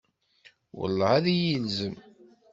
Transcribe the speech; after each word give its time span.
Welleh, 0.77 1.09
ad 1.17 1.25
iyi-ilzem! 1.33 1.95